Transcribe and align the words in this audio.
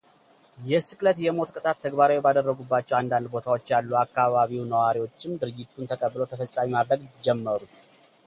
የስቅለት 0.69 1.17
የሞት 1.25 1.49
ቅጣት 1.55 1.77
ተግባራዊ 1.83 2.19
ባደረጉባቸው 2.27 2.95
አንዳንድ 2.99 3.27
ቦታዎች 3.35 3.71
ያሉ 3.73 3.89
የአካባቢው 3.95 4.67
ነዋሪዎችም 4.73 5.37
ድርጊቱን 5.43 5.89
ተቀብለው 5.93 6.29
ተፈጻሚ 6.31 6.69
ማድረግ 6.77 7.03
ጀመሩ። 7.27 7.61